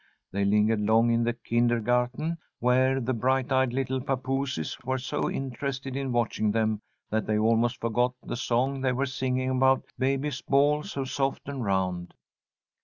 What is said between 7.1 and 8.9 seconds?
that they almost forgot the song